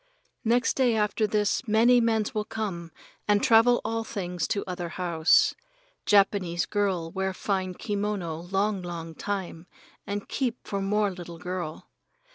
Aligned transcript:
Next 0.43 0.73
day 0.75 0.95
after 0.95 1.27
this 1.27 1.67
many 1.67 2.01
mens 2.01 2.33
will 2.33 2.43
come 2.43 2.91
and 3.27 3.43
travel 3.43 3.79
all 3.85 4.03
things 4.03 4.47
to 4.47 4.63
other 4.65 4.89
house. 4.89 5.53
Japanese 6.07 6.65
girl 6.65 7.11
wear 7.11 7.35
fine 7.35 7.75
kimono 7.75 8.37
long, 8.49 8.81
long 8.81 9.13
time, 9.13 9.67
and 10.07 10.27
keep 10.27 10.57
for 10.67 10.81
more 10.81 11.11
little 11.11 11.37
girl. 11.37 11.87